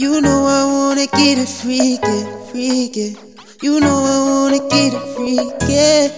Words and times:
You 0.00 0.20
know 0.20 0.46
I 0.46 0.64
wanna 0.64 1.06
get 1.08 1.38
it 1.38 1.48
freaky, 1.48 2.22
freaky. 2.52 3.16
You 3.60 3.80
know 3.80 3.98
I 4.06 4.18
wanna 4.30 4.60
get 4.70 4.94
it 4.94 5.02
freaky. 5.16 6.14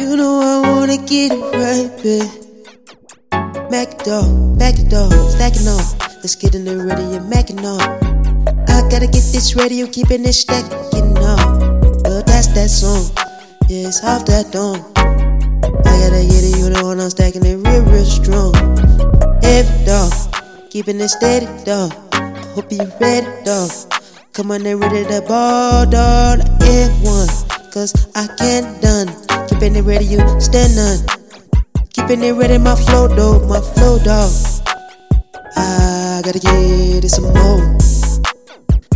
You 0.00 0.16
know 0.16 0.40
I 0.40 0.66
wanna 0.66 0.96
get 0.96 1.32
it 1.32 1.42
right, 1.52 1.92
babe. 2.02 3.70
Mac 3.70 4.00
it 4.00 4.08
up, 4.08 4.24
back 4.58 4.78
it 4.78 4.94
up, 4.94 5.12
stacking 5.28 5.68
up. 5.68 5.84
Let's 6.22 6.34
get 6.34 6.54
in 6.54 6.64
the 6.64 6.72
and 6.72 7.30
macking 7.30 7.66
up. 7.68 7.82
I 8.66 8.80
gotta 8.88 9.08
get 9.08 9.28
this 9.28 9.54
radio, 9.54 9.86
keeping 9.86 10.24
it 10.24 10.32
stacking 10.32 11.18
up. 11.18 11.60
But 12.02 12.24
that's 12.24 12.46
that 12.56 12.70
song, 12.70 13.12
yeah, 13.68 13.88
it's 13.88 14.02
off 14.02 14.24
that 14.24 14.50
dome. 14.50 14.80
I 14.96 15.92
gotta 16.00 16.24
get 16.24 16.44
it, 16.48 16.56
you 16.56 16.70
know, 16.70 16.86
when 16.88 16.98
I'm 16.98 17.10
stacking 17.10 17.44
it 17.44 17.56
real, 17.56 17.82
real 17.82 18.06
strong. 18.06 18.54
Every 19.44 19.84
dog, 19.84 20.14
keeping 20.70 20.98
it 20.98 21.10
steady, 21.10 21.46
dog. 21.66 21.92
Hope 22.54 22.70
you 22.70 22.84
ready, 23.00 23.26
dog. 23.44 23.70
Come 24.34 24.50
on 24.50 24.66
and 24.66 24.78
ready 24.78 25.04
to 25.04 25.22
ball, 25.22 25.86
dog. 25.86 26.40
Like 26.60 26.92
one, 27.00 27.28
cause 27.72 27.94
I 28.14 28.28
can't 28.36 28.76
done. 28.82 29.08
Keeping 29.48 29.74
it 29.74 29.84
ready, 29.84 30.04
you 30.04 30.20
stand 30.38 30.76
on. 30.76 31.00
Keeping 31.94 32.22
it 32.22 32.32
ready, 32.32 32.58
my 32.58 32.74
flow, 32.74 33.08
dog, 33.08 33.48
my 33.48 33.58
flow, 33.58 33.98
dog. 34.04 34.30
I 35.56 36.20
gotta 36.22 36.40
get 36.40 37.02
it 37.02 37.08
some 37.08 37.32
more. 37.32 37.80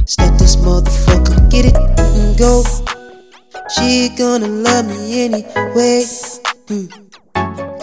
Stack 0.05 0.37
this 0.37 0.57
motherfucker, 0.57 1.51
get 1.51 1.65
it 1.65 1.77
and 1.77 2.37
go. 2.37 2.63
She 3.71 4.11
gonna 4.19 4.49
love 4.49 4.85
me 4.85 5.25
anyway. 5.25 6.05
Hmm. 6.69 6.93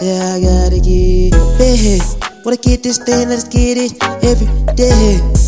Yeah, 0.00 0.34
I 0.34 0.40
gotta 0.40 0.78
get 0.78 1.34
it. 1.34 2.44
Wanna 2.44 2.58
get 2.58 2.84
this 2.84 2.98
thing, 2.98 3.28
let's 3.28 3.42
get 3.42 3.76
it 3.76 3.92
every 4.22 4.46
day. 4.76 5.43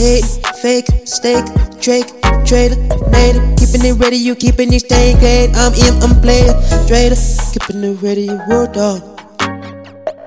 Hate, 0.00 0.24
fake, 0.62 0.86
stake, 1.04 1.44
Drake, 1.78 2.08
trader, 2.46 2.76
native. 3.12 3.44
Keeping 3.60 3.84
it 3.84 4.00
ready, 4.00 4.16
you 4.16 4.34
keeping 4.34 4.72
it 4.72 4.80
staying 4.80 5.18
great. 5.18 5.50
I'm 5.54 5.74
in, 5.74 5.92
I'm 6.02 6.18
player, 6.22 6.56
trader. 6.88 7.16
Keeping 7.52 7.84
it 7.84 8.00
ready, 8.00 8.22
you 8.22 8.40
work 8.48 8.72
dog. 8.72 9.02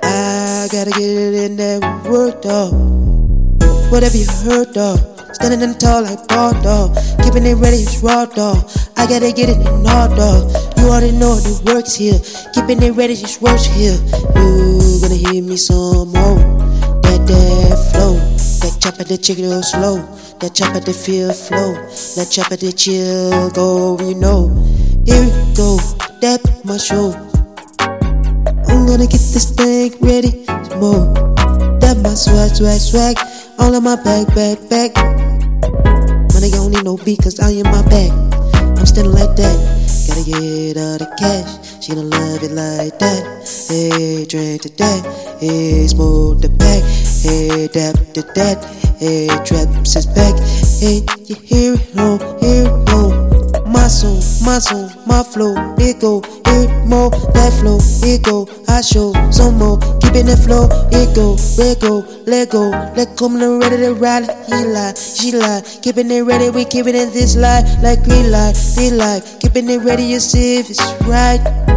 I 0.03 0.67
gotta 0.71 0.91
get 0.91 1.09
it 1.09 1.33
in 1.33 1.55
that 1.57 1.81
work 2.07 2.43
dog. 2.43 2.71
Whatever 3.91 4.15
you 4.15 4.27
heard 4.45 4.73
dog. 4.73 4.99
Standing 5.33 5.67
in 5.67 5.75
tall 5.79 6.03
like 6.03 6.27
ball 6.27 6.53
dog. 6.61 6.95
Keeping 7.23 7.47
it 7.47 7.55
ready, 7.55 7.77
it's 7.77 7.97
raw 8.03 8.25
dog. 8.25 8.69
I 8.95 9.07
gotta 9.07 9.31
get 9.31 9.49
it 9.49 9.57
in 9.57 9.87
all 9.89 10.07
dog. 10.15 10.53
You 10.77 10.85
already 10.85 11.17
know 11.17 11.33
the 11.33 11.73
works 11.73 11.95
here. 11.95 12.19
Keeping 12.53 12.79
it 12.83 12.91
ready, 12.91 13.15
just 13.15 13.41
works 13.41 13.65
here. 13.65 13.97
You 14.37 15.01
gonna 15.01 15.15
hear 15.15 15.41
me 15.41 15.57
some 15.57 16.13
more. 16.13 16.37
That 17.01 17.25
that 17.25 17.91
flow. 17.91 18.22
That 18.63 18.79
chop 18.79 18.97
at 19.01 19.07
the 19.09 19.17
go 19.19 19.59
slow. 19.59 19.99
That 20.39 20.55
chop 20.55 20.73
at 20.73 20.85
the 20.85 20.93
feel 20.93 21.33
flow. 21.33 21.73
That 22.15 22.31
chop 22.31 22.49
at 22.49 22.61
the 22.61 22.71
chill 22.71 23.49
go, 23.51 23.99
you 23.99 24.15
know. 24.15 24.47
Here 25.03 25.19
we 25.19 25.31
go. 25.51 25.75
That 26.23 26.39
my 26.63 26.77
show. 26.77 27.11
I'm 28.71 28.87
gonna 28.87 29.03
get 29.03 29.19
this 29.19 29.51
thing 29.51 29.91
ready. 29.99 30.47
More. 30.79 31.11
That 31.83 31.99
my 32.07 32.15
swag, 32.15 32.55
swag, 32.55 32.79
swag. 32.79 33.19
All 33.59 33.75
in 33.75 33.83
my 33.83 33.97
bag, 33.99 34.27
bag, 34.33 34.63
bag. 34.69 34.95
Money 36.31 36.49
don't 36.49 36.71
need 36.71 36.85
no 36.85 36.95
beat, 36.95 37.19
cause 37.21 37.41
I 37.41 37.51
am 37.51 37.67
my 37.67 37.83
bag. 37.91 38.15
I'm 38.79 38.85
standing 38.85 39.11
like 39.11 39.35
that. 39.35 39.57
Gotta 40.07 40.23
get 40.23 40.77
all 40.79 40.97
the 41.03 41.11
cash. 41.19 41.83
She 41.83 41.93
gonna 41.93 42.07
love 42.07 42.41
it 42.41 42.51
like 42.55 42.97
that. 42.99 43.43
Hey, 43.67 44.23
drink 44.23 44.61
to 44.61 44.69
that. 44.79 45.37
Hey, 45.41 45.85
smoke 45.87 46.39
the 46.39 46.47
back. 46.47 47.12
Hey, 47.23 47.69
dap 47.69 47.95
to 48.15 48.21
that. 48.35 48.59
Hey, 48.99 49.29
eh, 49.29 49.43
traps 49.47 49.93
his 49.93 50.05
back. 50.07 50.35
Hey, 50.75 51.07
you 51.23 51.35
hear 51.39 51.75
it 51.75 51.97
on, 51.97 52.19
hear 52.43 52.67
it 52.67 52.89
on. 52.91 53.71
My 53.71 53.87
song, 53.87 54.19
my 54.43 54.59
song, 54.59 54.91
my 55.07 55.23
flow, 55.23 55.55
it 55.79 56.01
go, 56.01 56.19
it 56.19 56.69
more, 56.85 57.11
that 57.31 57.53
flow, 57.61 57.79
it 58.03 58.23
go, 58.23 58.45
I 58.67 58.81
show 58.81 59.13
some 59.31 59.57
more, 59.57 59.79
keeping 60.01 60.25
the 60.25 60.35
flow, 60.35 60.67
it 60.91 61.15
go, 61.15 61.37
let 61.57 61.79
go, 61.79 62.03
let 62.27 62.51
go, 62.51 62.71
let 62.93 63.15
come 63.15 63.41
and 63.41 63.61
ready 63.63 63.77
to 63.77 63.93
ride, 63.93 64.27
he 64.47 64.65
lie, 64.65 64.93
she 64.93 65.31
lie, 65.31 65.61
keeping 65.81 66.11
it 66.11 66.23
ready, 66.23 66.49
we 66.49 66.65
keeping 66.65 66.93
it 66.93 67.13
this 67.13 67.37
lie, 67.37 67.63
like 67.81 68.03
green 68.03 68.31
light, 68.31 68.53
they 68.75 68.91
like, 68.91 69.23
keeping 69.39 69.69
it 69.69 69.79
ready, 69.79 70.03
you 70.03 70.19
see 70.19 70.57
if 70.59 70.69
it's 70.69 70.83
right. 71.03 71.72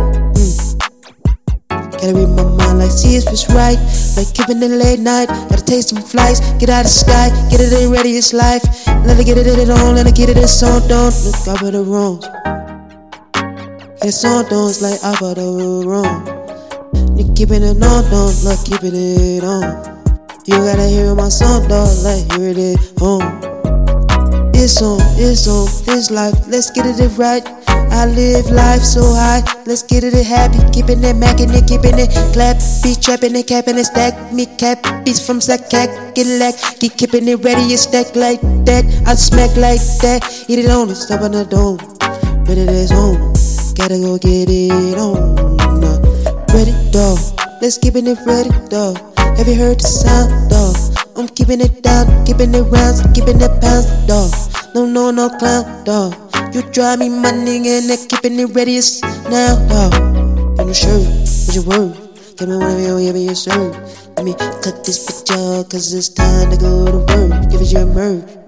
Gotta 2.06 2.18
read 2.18 2.36
my 2.36 2.44
mind 2.44 2.78
like 2.78 2.92
see 2.92 3.16
if 3.16 3.26
it's 3.26 3.50
right. 3.50 3.74
Like 4.16 4.32
keeping 4.32 4.62
it 4.62 4.70
late 4.70 5.00
night. 5.00 5.26
Gotta 5.26 5.64
take 5.64 5.82
some 5.82 6.00
flights. 6.00 6.38
Get 6.54 6.70
out 6.70 6.86
of 6.86 6.86
the 6.86 6.94
sky. 7.02 7.30
Get 7.50 7.58
it 7.58 7.72
in 7.72 7.90
ready, 7.90 8.16
it's 8.16 8.32
life. 8.32 8.62
Let 8.86 9.18
get 9.26 9.38
it 9.38 9.46
in 9.48 9.58
it 9.58 9.70
on. 9.70 9.96
Let 9.96 10.06
her 10.06 10.12
get 10.12 10.28
it 10.28 10.36
in 10.36 10.46
song. 10.46 10.86
Don't 10.86 11.10
look 11.26 11.34
up 11.48 11.66
at 11.66 11.72
the 11.72 11.82
wrongs. 11.82 12.24
Get 13.98 14.06
a 14.06 14.12
song 14.12 14.44
done. 14.48 14.70
It's 14.70 14.80
like 14.80 15.02
up 15.02 15.20
at 15.20 15.34
the 15.34 15.82
wrong. 15.84 16.22
You 17.18 17.26
keeping 17.34 17.64
it 17.64 17.82
on, 17.82 18.04
don't 18.08 18.44
look, 18.44 18.64
keeping 18.64 18.94
it 18.94 19.42
on. 19.42 19.66
You 20.46 20.58
gotta 20.62 20.86
hear 20.86 21.12
my 21.12 21.28
song, 21.28 21.66
dog. 21.66 21.90
Like 22.04 22.22
hear 22.38 22.54
it 22.54 23.02
on. 23.02 23.55
It's 24.66 24.82
on, 24.82 24.98
it's 25.14 25.46
on, 25.46 25.70
this 25.86 26.10
life. 26.10 26.34
Let's 26.48 26.72
get 26.72 26.86
it 26.86 26.98
right. 27.16 27.46
I 27.68 28.06
live 28.06 28.50
life 28.50 28.82
so 28.82 29.14
high. 29.14 29.40
Let's 29.64 29.84
get 29.84 30.02
it 30.02 30.12
happy. 30.26 30.58
Keeping 30.74 31.04
it, 31.04 31.14
macking 31.14 31.54
it, 31.54 31.68
keeping 31.70 31.96
it. 32.00 32.10
Clap, 32.34 32.58
be 32.82 32.96
trapping 32.96 33.36
it, 33.36 33.46
capping 33.46 33.78
it, 33.78 33.84
stack. 33.84 34.32
Me 34.32 34.44
cap, 34.58 34.82
beats 35.04 35.24
from 35.24 35.40
sack, 35.40 35.70
cack. 35.70 36.16
Get 36.16 36.26
it 36.26 36.40
like, 36.40 36.58
keep 36.80 36.96
keeping 36.96 37.28
it 37.28 37.44
ready. 37.44 37.62
You 37.62 37.76
stack 37.76 38.16
like 38.16 38.40
that. 38.66 38.82
I 39.06 39.14
smack 39.14 39.54
like 39.54 39.78
that. 40.02 40.26
Eat 40.48 40.58
it 40.58 40.68
on, 40.68 40.92
stop 40.96 41.20
on 41.20 41.30
the 41.30 41.44
dome. 41.44 41.78
Ready, 42.50 42.62
it's 42.62 42.90
on. 42.90 43.14
Gotta 43.78 44.02
go 44.02 44.18
get 44.18 44.50
it 44.50 44.98
on. 44.98 45.14
Ready, 46.50 46.74
dog. 46.90 47.18
Let's 47.62 47.78
keeping 47.78 48.08
it 48.08 48.18
ready, 48.26 48.50
dog. 48.66 48.98
Have 49.38 49.46
you 49.46 49.54
heard 49.54 49.78
the 49.78 49.86
sound, 49.86 50.50
dog? 50.50 50.85
I'm 51.16 51.26
keeping 51.28 51.62
it 51.62 51.82
down, 51.82 52.26
keeping 52.26 52.54
it 52.54 52.62
rounds, 52.64 53.00
keeping 53.14 53.40
it 53.40 53.60
pounds, 53.62 53.88
dog. 54.06 54.30
No, 54.74 54.84
no, 54.84 55.10
no 55.10 55.30
clown, 55.30 55.84
dog. 55.84 56.12
You 56.54 56.60
drive 56.72 56.98
me 56.98 57.08
money 57.08 57.56
and 57.56 57.90
I'm 57.90 58.06
keeping 58.06 58.38
it 58.38 58.54
ready 58.54 58.76
as 58.76 59.00
now, 59.24 59.56
dog. 59.66 59.94
Your 60.58 60.74
shirt, 60.74 61.08
with 61.48 61.54
your 61.54 61.64
word. 61.64 61.96
Give 62.36 62.48
me 62.48 62.56
whatever 62.56 63.00
you 63.00 63.08
ever 63.08 63.18
you 63.18 63.34
serve. 63.34 63.72
Let 64.16 64.24
me 64.26 64.34
cut 64.34 64.84
this 64.84 65.24
out, 65.30 65.70
cause 65.70 65.94
it's 65.94 66.10
time 66.10 66.50
to 66.50 66.56
go 66.58 66.84
to 66.84 66.98
work. 66.98 67.50
Give 67.50 67.62
it 67.62 67.72
your 67.72 67.86
merch. 67.86 68.45